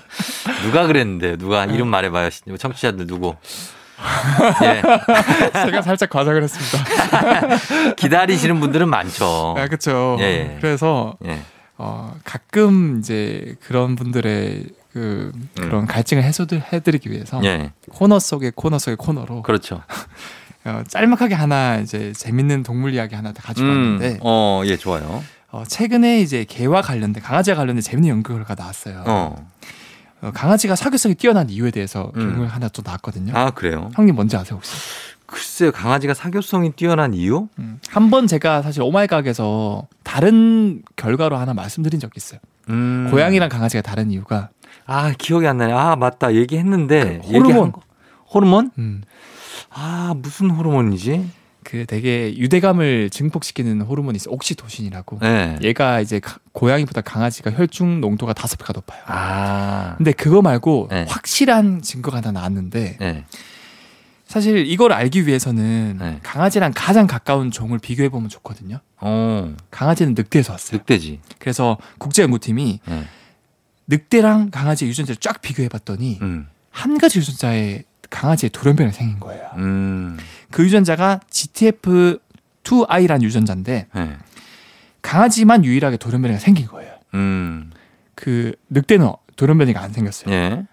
[0.62, 2.30] 누가 그랬는데 누가 이름 말해봐요.
[2.60, 3.34] 청취자들 누구?
[4.62, 4.82] 예.
[5.66, 7.94] 제가 살짝 과장을 했습니다.
[7.98, 9.56] 기다리시는 분들은 많죠.
[9.58, 10.18] 아, 그렇죠.
[10.20, 10.60] 예.
[10.62, 11.42] 그래서 예.
[11.78, 15.50] 어, 가끔 이제 그런 분들의 그 음.
[15.56, 15.88] 그런 음.
[15.88, 17.72] 갈증을 해소해드리기 위해서 예.
[17.90, 19.82] 코너 속의 코너 속의 코너로 그렇죠.
[20.64, 23.72] 어, 짤막하게 하나 이제 재밌는 동물 이야기 하나 가지고 음.
[23.72, 25.24] 왔는데 어, 예, 좋아요.
[25.52, 29.04] 어, 최근에 이제 개와 관련된 강아지와 관련된 재밌는 연구 결과가 나왔어요.
[29.06, 29.52] 어.
[30.22, 32.30] 어, 강아지가 사교성이 뛰어난 이유에 대해서 음.
[32.30, 33.34] 결과가 하나 또 나왔거든요.
[33.36, 33.92] 아 그래요?
[33.96, 34.76] 형님 뭔지 아세요 혹시?
[35.26, 37.48] 글쎄요, 강아지가 사교성이 뛰어난 이유?
[37.60, 37.80] 음.
[37.90, 42.40] 한번 제가 사실 오마이갓에서 다른 결과로 하나 말씀드린 적이 있어요.
[42.70, 43.08] 음.
[43.12, 44.50] 고양이랑 강아지가 다른 이유가
[44.86, 45.74] 아 기억이 안 나네.
[45.74, 47.74] 아 맞다 얘기했는데 그 호르몬.
[48.34, 48.72] 호르몬?
[48.78, 49.02] 음.
[49.72, 51.30] 아 무슨 호르몬이지?
[51.64, 55.20] 그 되게 유대감을 증폭시키는 호르몬이 있어 옥시토신이라고.
[55.22, 55.58] 네.
[55.64, 59.02] 얘가 이제 고양이보다 강아지가 혈중 농도가 다섯 배가 높아요.
[59.08, 59.96] 아.
[59.98, 61.06] 근데 그거 말고 네.
[61.10, 63.26] 확실한 증거가 하나 나왔는데 네.
[64.36, 66.20] 사실 이걸 알기 위해서는 네.
[66.22, 68.82] 강아지랑 가장 가까운 종을 비교해 보면 좋거든요.
[69.00, 69.56] 어.
[69.72, 70.80] 강아지는 늑대에서 왔어요.
[70.80, 71.22] 늑대지.
[71.40, 73.04] 그래서 국제 연구팀이 네.
[73.88, 76.48] 늑대랑 강아지 유전자를 쫙 비교해 봤더니 음.
[76.70, 79.52] 한 가지 유전자에 강아지의 돌연변이 생긴 거예요.
[79.56, 80.18] 음.
[80.52, 84.18] 그 유전자가 GTF2I라는 유전자인데 네.
[85.02, 86.94] 강아지만 유일하게 돌연변이가 생긴 거예요.
[87.14, 87.72] 음.
[88.16, 90.30] 그 늑대는 돌연변이가 안 생겼어요.
[90.30, 90.66] 네.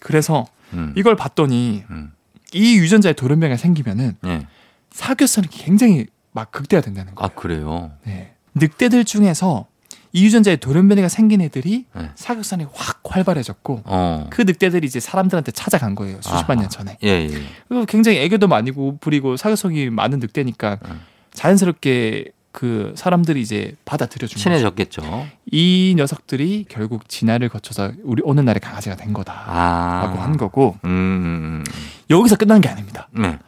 [0.00, 0.92] 그래서 음.
[0.96, 2.10] 이걸 봤더니 음.
[2.52, 4.46] 이 유전자에 돌연변이가 생기면은 네.
[4.90, 7.26] 사교성이 굉장히 막 극대화된다는 거예요.
[7.26, 7.92] 아 그래요?
[8.04, 8.34] 네.
[8.54, 9.66] 늑대들 중에서
[10.12, 12.10] 이 유전자에 돌연변이가 생긴 애들이 네.
[12.14, 14.26] 사격선이 확 활발해졌고 어.
[14.30, 16.98] 그 늑대들이 이제 사람들한테 찾아간 거예요 수십만 년 전에.
[17.02, 17.42] 예, 예.
[17.68, 21.00] 그리고 굉장히 애교도 많이 부리고 사격성이 많은 늑대니까 음.
[21.32, 25.00] 자연스럽게 그 사람들이 이제 받아들여 준 친해졌겠죠.
[25.00, 25.26] 거죠.
[25.50, 30.22] 이 녀석들이 결국 진화를 거쳐서 우리 오는 날에 강아지가 된 거다라고 아.
[30.22, 31.64] 한 거고 음, 음, 음.
[32.10, 33.08] 여기서 끝난 게 아닙니다.
[33.12, 33.38] 네.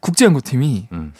[0.00, 1.12] 국제연구팀이 음.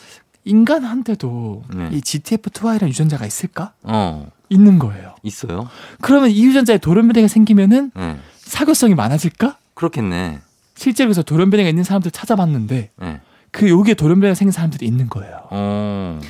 [0.44, 1.90] 인간한테도 네.
[1.92, 3.72] 이 GTF2I라는 유전자가 있을까?
[3.85, 4.28] 어.
[4.48, 5.14] 있는 거예요.
[5.22, 5.68] 있어요?
[6.00, 8.18] 그러면 이 유전자에 돌연변이가 생기면은 네.
[8.37, 9.58] 사교성이 많아질까?
[9.74, 10.40] 그렇겠네.
[10.74, 13.20] 실제로 그래서 돌연변이가 있는 사람들 찾아봤는데 네.
[13.52, 15.46] 그 여기에 돌연변이가 생긴 사람들이 있는 거예요.
[15.50, 16.20] 어.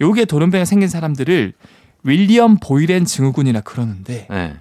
[0.00, 1.52] 여기에 돌연변이가 생긴 사람들을
[2.02, 4.56] 윌리엄 보이렌 증후군이라 그러는데 네.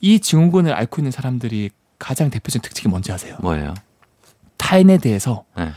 [0.00, 3.36] 이 증후군을 앓고 있는 사람들이 가장 대표적인 특징이 뭔지 아세요?
[3.40, 3.74] 뭐예요?
[4.56, 5.70] 타인에 대해서 네.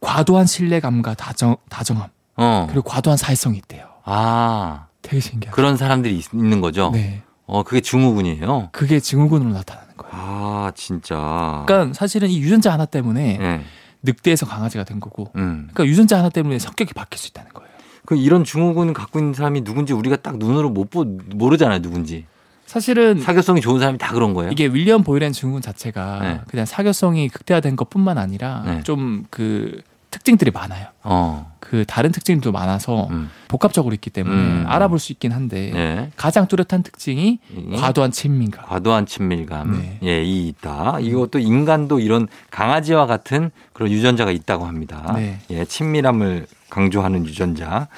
[0.00, 2.66] 과도한 신뢰감과 다정, 다정함 어.
[2.68, 3.86] 그리고 과도한 사회성이 있대요.
[4.04, 5.54] 아 되게 신기하죠.
[5.54, 6.90] 그런 사람들이 있, 는 거죠.
[6.92, 7.22] 네.
[7.46, 8.68] 어 그게 증후군이에요.
[8.72, 10.12] 그게 증후군으로 나타나는 거예요.
[10.14, 11.64] 아 진짜.
[11.66, 13.64] 그러니까 사실은 이 유전자 하나 때문에 네.
[14.02, 15.68] 늑대에서 강아지가 된 거고, 음.
[15.72, 17.71] 그러니까 유전자 하나 때문에 성격이 바뀔 수 있다는 거예요.
[18.04, 22.26] 그 이런 증후군 갖고 있는 사람이 누군지 우리가 딱 눈으로 못 보, 모르잖아요, 누군지.
[22.66, 24.50] 사실은 사교성이 좋은 사람이 다 그런 거예요.
[24.50, 26.40] 이게 윌리엄 보이렌 증후군 자체가 네.
[26.48, 28.82] 그냥 사교성이 극대화된 것뿐만 아니라 네.
[28.82, 30.86] 좀그 특징들이 많아요.
[31.02, 31.51] 어.
[31.72, 33.30] 그 다른 특징도 많아서 음.
[33.48, 34.64] 복합적으로 있기 때문에 음.
[34.68, 36.10] 알아볼 수 있긴 한데 네.
[36.16, 37.38] 가장 뚜렷한 특징이
[37.70, 37.76] 예.
[37.78, 38.66] 과도한 친밀감.
[38.66, 39.80] 과도한 친밀감.
[39.80, 39.98] 네.
[40.02, 40.98] 예, 이 있다.
[41.00, 45.14] 이것도 인간도 이런 강아지와 같은 그런 유전자가 있다고 합니다.
[45.16, 45.38] 네.
[45.48, 47.88] 예, 친밀함을 강조하는 유전자.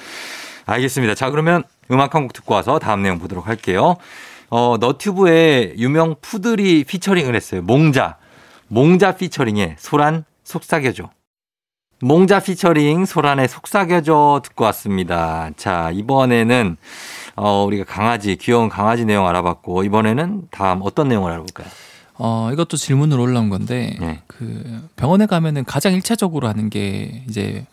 [0.65, 1.13] 알겠습니다.
[1.13, 1.61] 자, 그러면
[1.91, 3.97] 음악 한 곡 듣고 와서 다음 내용 보도록 할게요.
[4.49, 7.61] 어, 너튜브에 유명 푸들이 피처링을 했어요.
[7.61, 8.15] 몽자.
[8.69, 11.09] 몽자 피처링에 소란 속삭여줘.
[12.01, 15.49] 몽자 피처링 소란의 속삭여줘 듣고 왔습니다.
[15.57, 16.77] 자, 이번에는
[17.35, 21.67] 어, 우리가 강아지, 귀여운 강아지 내용 알아봤고, 이번에는 다음 어떤 내용을 알아볼까요?
[22.17, 24.21] 어, 이것도 질문으로 올라온 건데, 네.
[24.27, 27.65] 그 병원에 가면은 가장 일차적으로 하는 게 이제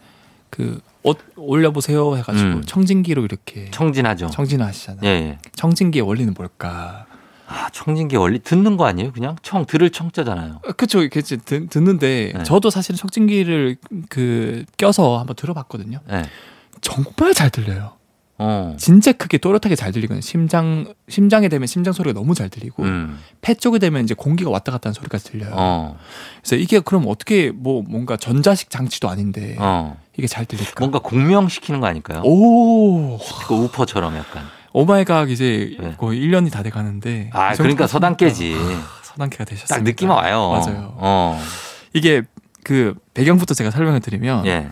[0.50, 2.62] 그 옷 올려보세요 해가지고 음.
[2.64, 4.28] 청진기로 이렇게 청진하죠.
[4.28, 5.00] 청진하시잖아요.
[5.04, 5.38] 예, 예.
[5.56, 7.06] 청진기의 원리는 뭘까?
[7.46, 9.12] 아, 청진기 원리 듣는 거 아니에요?
[9.12, 10.60] 그냥 청 들을 청자잖아요.
[10.76, 11.06] 그렇죠.
[11.08, 12.42] 그치 듣, 듣는데 네.
[12.44, 13.76] 저도 사실 청진기를
[14.08, 16.00] 그 껴서 한번 들어봤거든요.
[16.08, 16.24] 네.
[16.80, 17.92] 정말 잘 들려요.
[18.38, 18.74] 어.
[18.76, 20.20] 진짜 크게 또렷하게 잘 들리거든요.
[20.20, 23.18] 심장 심장에 되면 심장 소리가 너무 잘 들리고 음.
[23.40, 25.52] 폐 쪽에 되면 이제 공기가 왔다 갔다 하는 소리가 들려요.
[25.54, 25.98] 어.
[26.40, 29.96] 그래서 이게 그럼 어떻게 뭐 뭔가 전자식 장치도 아닌데 어.
[30.16, 30.74] 이게 잘 들릴까?
[30.78, 32.22] 뭔가 공명시키는 거 아닐까요?
[32.22, 33.18] 오.
[33.46, 34.42] 그 우퍼처럼 약간.
[34.72, 35.94] Oh my God 이제 네.
[35.98, 37.30] 거의 1년이 다 돼 가는데.
[37.32, 38.56] 아, 그러니까 서당개지.
[39.02, 39.78] 서당개가 되셨어요.
[39.78, 40.50] 딱 느낌이 와요.
[40.50, 40.94] 맞아요.
[40.96, 41.40] 어.
[41.92, 42.22] 이게
[42.64, 44.68] 그 배경부터 제가 설명을 드리면 예.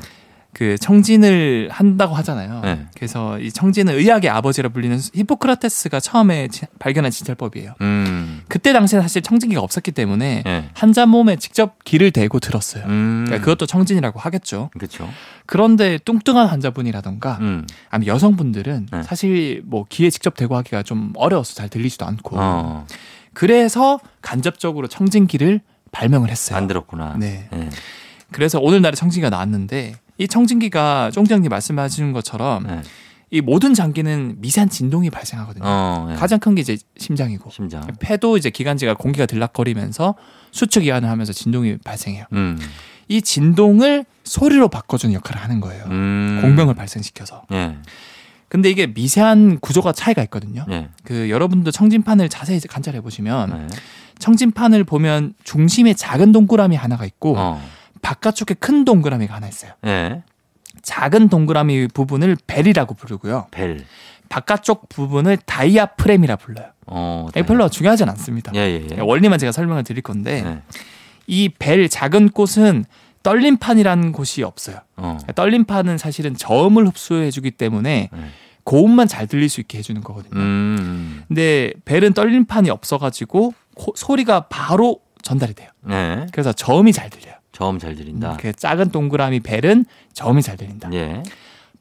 [0.53, 2.61] 그 청진을 한다고 하잖아요.
[2.63, 2.87] 네.
[2.97, 7.75] 그래서 이 청진은 의학의 아버지라 불리는 히포크라테스가 처음에 지, 발견한 진찰법이에요.
[7.81, 8.43] 음.
[8.49, 10.71] 그때 당시에 사실 청진기가 없었기 때문에 네.
[10.75, 12.85] 환자 몸에 직접 귀를 대고 들었어요.
[12.87, 13.25] 음.
[13.27, 14.71] 그러니까 그것도 청진이라고 하겠죠.
[14.73, 15.09] 그렇죠.
[15.47, 17.67] 그런데 뚱뚱한 환자분이라던가 음.
[17.89, 19.03] 아니 여성분들은 네.
[19.05, 22.87] 사실 뭐 기에 직접 대고 하기가 좀 어려워서 잘 들리지도 않고 어.
[23.35, 25.61] 그래서 간접적으로 청진기를
[25.93, 26.57] 발명을 했어요.
[26.57, 27.17] 만들었구나.
[27.19, 27.49] 네.
[27.53, 27.69] 네.
[28.33, 32.83] 그래서 오늘날에 청진기가 나왔는데 이 청진기가 쫑장님 말씀하시는 것처럼 네.
[33.31, 35.65] 이 모든 장기는 미세한 진동이 발생하거든요.
[35.65, 36.15] 어, 네.
[36.17, 37.83] 가장 큰 게 이제 심장이고 심장.
[38.01, 40.17] 폐도 이제 기관지가 공기가 들락거리면서
[40.51, 42.27] 수축 이완을 하면서 진동이 발생해요.
[42.35, 42.59] 음.
[43.09, 45.85] 이 진동을 소리로 바꿔주는 역할을 하는 거예요.
[45.87, 46.41] 음.
[46.43, 47.45] 공명을 발생시켜서.
[47.51, 47.79] 네.
[48.49, 50.67] 근데 이게 미세한 구조가 차이가 있거든요.
[50.69, 50.89] 네.
[51.05, 53.77] 그 여러분도 청진판을 자세히 관찰해 보시면 네.
[54.19, 57.63] 청진판을 보면 중심에 작은 동그라미 하나가 있고 어.
[58.03, 59.73] 바깥쪽에 큰 동그라미가 하나 있어요.
[59.83, 60.23] 네.
[60.83, 63.49] 작은 동그라미 부분을 벨이라고 부르고요.
[63.51, 63.85] 벨.
[64.29, 66.69] 바깥쪽 부분을 다이아프렘이라 불러요.
[66.87, 67.45] 어, 다이아.
[67.45, 68.53] 별로 중요하진 않습니다.
[68.55, 69.01] 예, 예, 예.
[69.01, 70.63] 원리만 제가 설명을 드릴 건데 네.
[71.27, 72.85] 이벨 작은 꽃은
[73.23, 74.79] 떨림판이라는 곳이 없어요.
[74.97, 75.19] 어.
[75.35, 78.21] 떨림판은 사실은 저음을 흡수해주기 때문에 네.
[78.65, 80.41] 고음만 잘 들릴 수 있게 해주는 거거든요.
[80.41, 81.25] 음.
[81.29, 83.53] 근데 벨은 떨림판이 없어가지고
[83.95, 85.69] 소리가 바로 전달이 돼요.
[85.83, 86.27] 네.
[86.33, 87.35] 그래서 저음이 잘 들려요.
[87.61, 88.33] 저음 잘 들린다.
[88.33, 90.89] 음, 그 작은 동그라미 벨은 저음이 잘 들린다.
[90.95, 91.23] 예.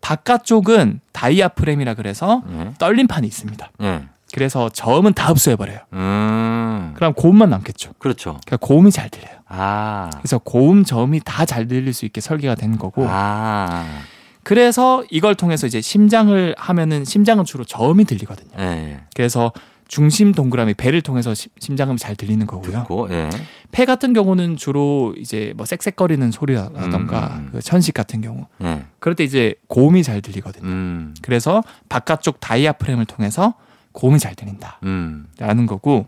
[0.02, 2.74] 바깥쪽은 다이아프렘이라 그래서 예.
[2.78, 3.72] 떨림판이 있습니다.
[3.84, 4.02] 예.
[4.34, 5.80] 그래서 저음은 다 흡수해버려요.
[5.94, 6.92] 음.
[6.96, 7.94] 그럼 고음만 남겠죠.
[7.98, 8.40] 그렇죠.
[8.46, 9.38] 그러니까 고음이 잘 들려요.
[9.48, 10.10] 아.
[10.18, 13.06] 그래서 고음, 저음이 다 잘 들릴 수 있게 설계가 된 거고.
[13.10, 13.86] 아.
[14.44, 18.52] 그래서 이걸 통해서 이제 심장을 하면은 심장은 주로 저음이 들리거든요.
[18.60, 19.00] 예.
[19.16, 19.52] 그래서
[19.90, 22.82] 중심 동그라미 배를 통해서 심장음이 잘 들리는 거고요.
[22.84, 23.30] 듣고, 예.
[23.72, 27.50] 폐 같은 경우는 주로 이제 뭐 쌕쌕거리는 소리라던가 음.
[27.52, 28.86] 그 천식 같은 경우 예.
[29.00, 30.66] 그럴 때 이제 고음이 잘 들리거든요.
[30.68, 31.16] 음.
[31.24, 33.56] 그래서 바깥쪽 다이아프렘을 통해서
[33.92, 35.66] 고음이 잘 들린다라는 음.
[35.66, 36.08] 거고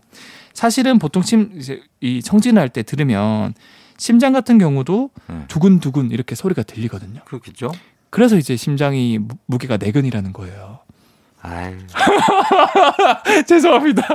[0.54, 3.52] 사실은 보통 심, 이제 이 청진을 할 때 들으면
[3.98, 5.44] 심장 같은 경우도 예.
[5.48, 7.20] 두근두근 이렇게 소리가 들리거든요.
[7.24, 7.72] 그렇겠죠.
[8.10, 10.78] 그래서 이제 심장이 무게가 네근이라는 거예요.
[11.42, 11.76] 아유.
[13.46, 14.06] 죄송합니다.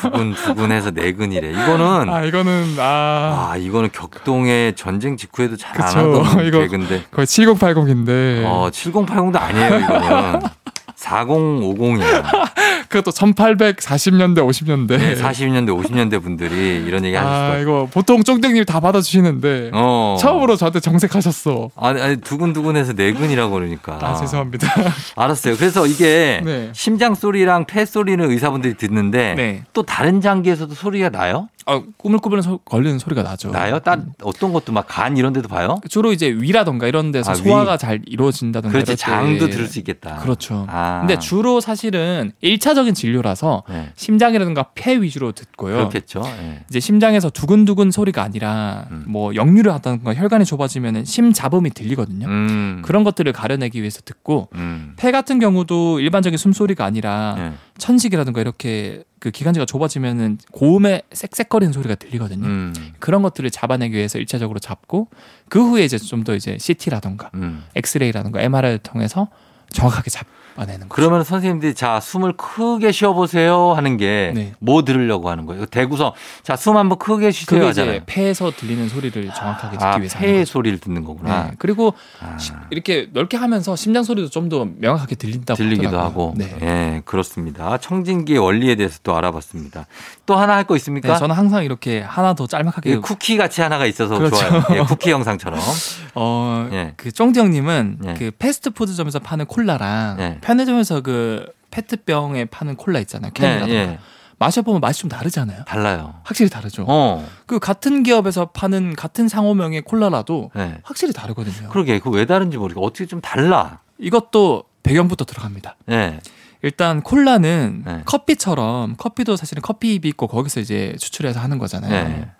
[0.00, 1.50] 두근 두근해서 내근이래.
[1.50, 7.26] 이거는 아 이거는 아, 아 이거는 격동의 전쟁 직후에도 잘 안 하던 이거 개근데 거의
[7.26, 10.40] 7080인데 어 7080도 아니에요 이거는
[10.98, 12.47] 4050이야.
[12.88, 14.98] 그것도 1840년대, 50년대.
[14.98, 17.52] 네, 40년대, 50년대 분들이 이런 얘기 하셨어요.
[17.52, 20.16] 아, 이거 보통 쫑땡님 다 받아 주시는데 어.
[20.20, 21.70] 처음으로 저한테 정색하셨어.
[21.76, 23.98] 아니, 아니 두근두근해서 내근이라고 그러니까.
[24.00, 24.68] 아, 죄송합니다.
[25.16, 25.56] 알았어요.
[25.56, 26.70] 그래서 이게 네.
[26.72, 29.62] 심장 소리랑 폐 소리는 의사분들이 듣는데 네.
[29.72, 31.48] 또 다른 장기에서도 소리가 나요?
[31.70, 33.50] 아, 꾸물꾸물 소, 걸리는 소리가 나죠.
[33.50, 33.78] 나요?
[33.78, 34.12] 딴 음.
[34.22, 35.78] 어떤 것도 막 간 이런 데도 봐요?
[35.90, 37.78] 주로 이제 위라던가 이런 데서 아, 소화가 위.
[37.78, 40.16] 잘 이루어진다던가 그렇지 장도 들을 수 있겠다.
[40.16, 40.64] 그렇죠.
[40.68, 41.00] 아.
[41.00, 43.92] 근데 주로 사실은 1차적인 진료라서 네.
[43.96, 45.76] 심장이라든가 폐 위주로 듣고요.
[45.76, 46.22] 그렇겠죠.
[46.22, 46.64] 네.
[46.70, 49.04] 이제 심장에서 두근두근 소리가 아니라 음.
[49.06, 52.26] 뭐 역류를 하다던가 혈관이 좁아지면 심잡음이 들리거든요.
[52.26, 52.82] 음.
[52.82, 54.94] 그런 것들을 가려내기 위해서 듣고 음.
[54.96, 57.52] 폐 같은 경우도 일반적인 숨소리가 아니라 네.
[57.76, 62.46] 천식이라든가 이렇게 그 기관지가 좁아지면은 고음에 쌕쌕거리는 소리가 들리거든요.
[62.46, 62.74] 음.
[62.98, 65.08] 그런 것들을 잡아내기 위해서 일차적으로 잡고
[65.48, 67.64] 그 후에 이제 좀 더 이제 CT라든가 음.
[67.74, 69.28] 엑스레이라든가 MRI를 통해서
[69.70, 70.26] 정확하게 잡
[70.64, 70.88] 내는 거죠.
[70.90, 74.52] 그러면 선생님들이 자 숨을 크게 쉬어 보세요 하는 게뭐 네.
[74.58, 75.66] 뭐 들으려고 하는 거예요?
[75.66, 78.00] 대구서 자 숨 한번 크게 쉬세요 하잖아요.
[78.06, 81.44] 폐에서 들리는 소리를 정확하게 듣기 아, 위해서 폐의 소리를 듣는 거구나.
[81.44, 81.50] 네.
[81.58, 82.36] 그리고 아.
[82.70, 86.08] 이렇게 넓게 하면서 심장 소리도 좀 더 명확하게 들린다고 들리기도 하더라고요.
[86.28, 86.34] 하고.
[86.38, 86.56] 네.
[86.58, 87.02] 네.
[87.04, 87.76] 그렇습니다.
[87.76, 89.86] 청진기의 원리에 대해서 또 알아봤습니다.
[90.28, 91.14] 또 하나 할 거 있습니까?
[91.14, 94.36] 네, 저는 항상 이렇게 하나 더 짤막하게 쿠키 같이 하나가 있어서 그렇죠.
[94.36, 94.62] 좋아요.
[94.72, 95.58] 예, 쿠키 영상처럼.
[96.14, 96.92] 어, 예.
[96.98, 98.14] 그 쫑디 형님은 예.
[98.14, 100.38] 그 패스트푸드점에서 파는 콜라랑 예.
[100.42, 103.30] 편의점에서 그 페트병에 파는 콜라 있잖아요.
[103.32, 103.66] 캔이라던가.
[103.72, 103.98] 네, 예.
[104.38, 105.64] 마셔보면 맛이 좀 다르잖아요.
[105.64, 106.14] 달라요.
[106.24, 106.84] 확실히 다르죠.
[106.86, 107.26] 어.
[107.46, 110.78] 그 같은 기업에서 파는 같은 상호명의 콜라라도 네.
[110.84, 111.70] 확실히 다르거든요.
[111.70, 113.80] 그러게 그 왜 다른지 모르겠고 어떻게 좀 달라.
[113.98, 115.76] 이것도 배경부터 들어갑니다.
[115.86, 116.20] 네.
[116.62, 118.02] 일단 콜라는 네.
[118.04, 122.08] 커피처럼 커피도 사실은 커피잎이 있고 거기서 이제 추출해서 하는 거잖아요.
[122.08, 122.30] 네.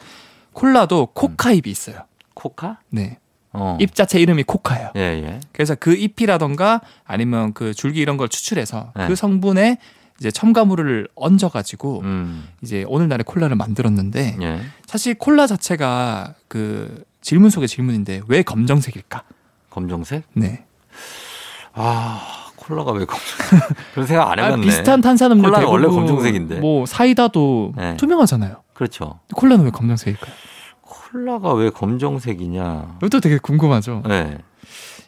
[0.52, 2.04] 콜라도 코카잎이 있어요.
[2.34, 2.78] 코카?
[2.90, 3.18] 네.
[3.52, 3.78] 어.
[3.80, 4.90] 잎 자체 이름이 코카예요.
[4.96, 5.40] 예, 예.
[5.52, 9.06] 그래서 그 잎이라던가 아니면 그 줄기 이런 걸 추출해서 예.
[9.06, 9.78] 그 성분에
[10.20, 12.48] 이제 첨가물을 얹어가지고 음.
[12.62, 14.60] 이제 오늘날의 콜라를 만들었는데 예.
[14.86, 19.22] 사실 콜라 자체가 그 질문 속의 질문인데 왜 검정색일까?
[19.70, 20.24] 검정색?
[20.34, 20.64] 네.
[21.72, 22.37] 아
[22.68, 23.26] 콜라가 왜 검정?
[23.94, 24.54] 그런 생각 안 해봤네.
[24.54, 26.60] 아, 비슷한 탄산음료 콜라는 원래 검정색인데.
[26.60, 27.96] 뭐 사이다도 네.
[27.96, 28.62] 투명하잖아요.
[28.74, 29.20] 그렇죠.
[29.34, 30.32] 콜라는 왜 검정색일까요?
[30.82, 32.98] 콜라가 왜 검정색이냐?
[32.98, 34.02] 이것도 되게 궁금하죠.
[34.06, 34.38] 네.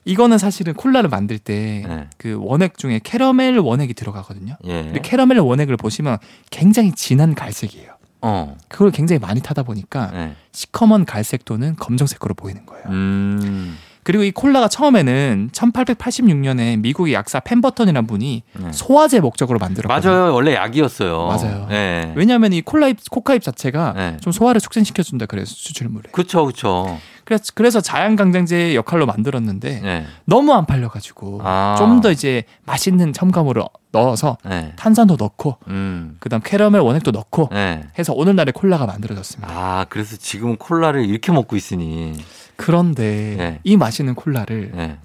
[0.06, 2.32] 이거는 사실은 콜라를 만들 때그 네.
[2.32, 4.56] 원액 중에 캐러멜 원액이 들어가거든요.
[4.64, 4.92] 예.
[5.02, 6.16] 캐러멜 원액을 보시면
[6.50, 7.92] 굉장히 진한 갈색이에요.
[8.22, 8.56] 어.
[8.68, 10.34] 그걸 굉장히 많이 타다 보니까 네.
[10.52, 12.84] 시커먼 갈색 또는 검정색으로 보이는 거예요.
[12.88, 13.76] 음.
[14.10, 18.72] 그리고 이 콜라가 처음에는 1886년에 미국의 약사 펜버턴이라는 분이 네.
[18.72, 20.12] 소화제 목적으로 만들었거든요.
[20.12, 20.34] 맞아요.
[20.34, 21.28] 원래 약이었어요.
[21.28, 21.66] 맞아요.
[21.68, 22.12] 네.
[22.16, 24.16] 왜냐하면 이 콜라잎, 코카잎 자체가 네.
[24.20, 26.10] 좀 소화를 촉진시켜 준다 그래서 추출물에.
[26.10, 26.98] 그렇죠, 그렇죠.
[27.30, 30.06] 그래서 그래서 자양강장제 역할로 만들었는데 네.
[30.24, 31.76] 너무 안 팔려가지고 아.
[31.78, 33.62] 좀더 이제 맛있는 첨가물을
[33.92, 34.72] 넣어서 네.
[34.74, 36.16] 탄산도 넣고 음.
[36.18, 37.84] 그다음 캐러멜 원액도 넣고 네.
[37.96, 39.48] 해서 오늘날의 콜라가 만들어졌습니다.
[39.48, 42.16] 아 그래서 지금은 콜라를 이렇게 먹고 있으니
[42.56, 43.60] 그런데 네.
[43.62, 44.98] 이 맛있는 콜라를 네.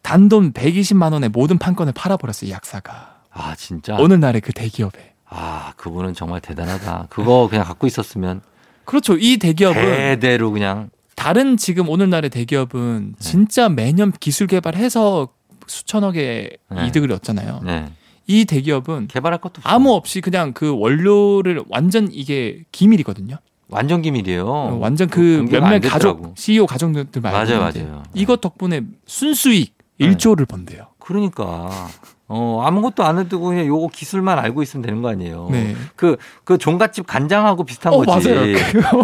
[0.00, 3.16] 단돈 120만 원에 모든 판권을 팔아버렸어요 이 약사가.
[3.30, 3.96] 아 진짜.
[3.96, 5.12] 오늘날의 그 대기업에.
[5.26, 7.08] 아 그분은 정말 대단하다.
[7.10, 8.40] 그거 그냥 갖고 있었으면.
[8.86, 9.18] 그렇죠.
[9.18, 13.18] 이 대기업은 대대로 그냥 다른 지금 오늘날의 대기업은 네.
[13.18, 15.28] 진짜 매년 기술 개발해서
[15.66, 16.86] 수천억의 네.
[16.86, 17.60] 이득을 얻잖아요.
[17.64, 17.92] 네.
[18.28, 19.68] 이 대기업은 개발할 것도 없어.
[19.68, 23.36] 아무 없이 그냥 그 원료를 완전 이게 기밀이거든요.
[23.68, 24.46] 완전 기밀이에요.
[24.46, 28.02] 어, 완전 그 몇몇 가족 CEO 가족들 말고 맞아요, 맞아요.
[28.14, 30.86] 이것 덕분에 순수익 1조를 번대요.
[31.00, 31.68] 그러니까
[32.30, 35.48] 어, 아무것도 안 해도 그냥 요거 기술만 알고 있으면 되는 거 아니에요.
[35.50, 35.74] 네.
[35.96, 38.30] 그, 그 종갓집 간장하고 비슷한 어, 거지.
[38.30, 38.54] 맞아요.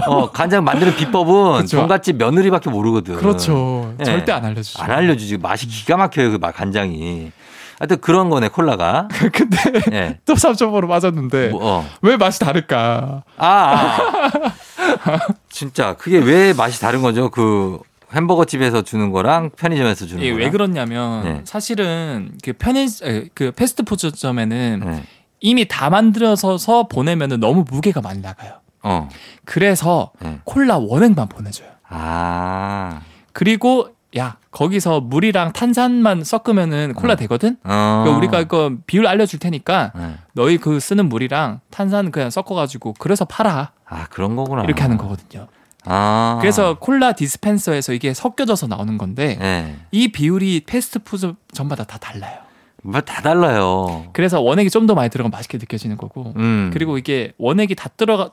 [0.07, 1.79] 어, 간장 만드는 비법은 그렇죠.
[1.79, 3.17] 종갓집 며느리밖에 모르거든.
[3.17, 3.95] 그렇죠.
[3.97, 4.05] 네.
[4.05, 4.83] 절대 안 알려주죠.
[4.83, 5.39] 안 알려주지.
[5.39, 6.33] 맛이 기가 막혀요.
[6.33, 7.33] 그 간장이.
[7.79, 9.09] 하여튼 그런 거네, 콜라가.
[9.33, 10.19] 근데 네.
[10.27, 11.87] 또 3점으로 맞았는데 뭐, 어.
[12.03, 13.25] 왜 맛이 다를까?
[13.39, 15.19] 아, 아.
[15.49, 17.31] 진짜 그게 왜 맛이 다른 거죠?
[17.31, 17.79] 그
[18.13, 20.39] 햄버거 집에서 주는 거랑 편의점에서 주는 거랑.
[20.39, 21.41] 왜 그렇냐면 네.
[21.45, 22.87] 사실은 그 편의
[23.35, 25.03] 그 패스트푸드점에는 네.
[25.41, 28.55] 이미 다 만들어서 보내면은 너무 무게가 많이 나가요.
[28.83, 29.09] 어.
[29.45, 30.39] 그래서 네.
[30.45, 31.69] 콜라 원액만 보내줘요.
[31.89, 33.01] 아.
[33.33, 37.17] 그리고 야 거기서 물이랑 탄산만 섞으면은 콜라 어.
[37.17, 37.57] 되거든.
[37.65, 38.03] 어.
[38.05, 40.15] 그러니까 우리가 이거 비율 알려줄 테니까 네.
[40.35, 43.73] 너희 그 쓰는 물이랑 탄산 그냥 섞어가지고 그래서 팔아.
[43.87, 44.63] 아 그런 거구나.
[44.65, 45.49] 이렇게 하는 거거든요.
[45.87, 46.39] 아.
[46.41, 49.77] 그래서 콜라 디스펜서에서 이게 섞여져서 나오는 건데 네.
[49.91, 52.39] 이 비율이 패스트푸드 점마다 다 달라요.
[52.87, 54.05] 뭐다 달라요.
[54.13, 56.69] 그래서 원액이 좀 더 많이 들어가면 맛있게 느껴지는 거고, 음.
[56.71, 58.29] 그리고 이게 원액이 다 들어가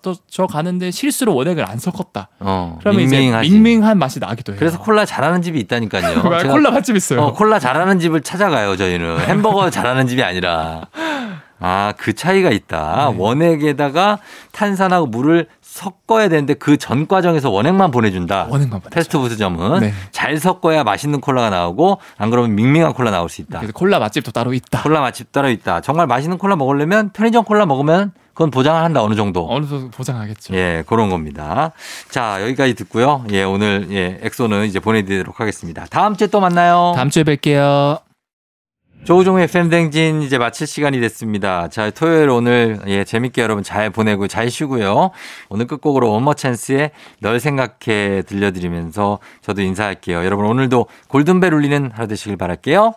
[0.50, 2.28] 가는데 실수로 원액을 안 섞었다.
[2.42, 3.48] 어, 그러면 밍밍하지.
[3.48, 4.60] 이제 밍밍한 맛이 나기도 해요.
[4.60, 6.22] 그래서 콜라 잘하는 집이 있다니까요.
[6.52, 7.22] 콜라 맛집 있어요.
[7.22, 8.76] 어, 콜라 잘하는 집을 찾아가요.
[8.76, 10.88] 저희는 햄버거 잘하는 집이 아니라.
[11.62, 13.12] 아, 그 차이가 있다.
[13.12, 13.16] 네.
[13.18, 14.20] 원액에다가
[14.52, 18.48] 탄산하고 물을 섞어야 되는데 그 전 과정에서 원액만 보내준다.
[18.50, 19.94] 원액만 패스트푸드점은 네.
[20.12, 23.60] 잘 섞어야 맛있는 콜라가 나오고 안 그러면 밍밍한 콜라 나올 수 있다.
[23.60, 24.82] 그래서 콜라 맛집도 따로 있다.
[24.82, 25.80] 콜라 맛집 따로 있다.
[25.82, 29.46] 정말 맛있는 콜라 먹으려면 편의점 콜라 먹으면 그건 보장을 한다 어느 정도.
[29.50, 30.56] 어느 정도 보장하겠죠.
[30.56, 31.72] 예, 그런 겁니다.
[32.10, 33.24] 자 여기까지 듣고요.
[33.32, 35.86] 예, 오늘 예 엑소는 이제 보내드리도록 하겠습니다.
[35.90, 36.94] 다음 주에 또 만나요.
[36.96, 38.00] 다음 주에 뵐게요.
[39.04, 41.68] 조우종의 팬댕진 이제 마칠 시간이 됐습니다.
[41.70, 45.10] 자, 토요일 오늘 예, 재밌게 여러분 잘 보내고 잘 쉬고요.
[45.50, 50.24] 오늘 끝곡으로 원머 찬스의 널 생각해 들려드리면서 저도 인사할게요.
[50.24, 52.94] 여러분 오늘도 골든벨 울리는 하루 되시길 바랄게요.